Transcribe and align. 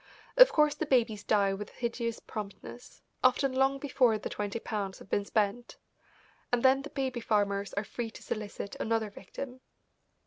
Of 0.35 0.51
course 0.51 0.73
the 0.73 0.87
babies 0.87 1.23
die 1.23 1.53
with 1.53 1.69
hideous 1.69 2.19
promptness, 2.19 3.03
often 3.23 3.53
long 3.53 3.77
before 3.77 4.17
the 4.17 4.29
twenty 4.31 4.57
pounds 4.59 4.97
have 4.97 5.11
been 5.11 5.25
spent, 5.25 5.77
and 6.51 6.63
then 6.63 6.81
the 6.81 6.89
baby 6.89 7.19
farmers 7.19 7.71
are 7.75 7.83
free 7.83 8.09
to 8.09 8.23
solicit 8.23 8.75
another 8.79 9.11
victim. 9.11 9.61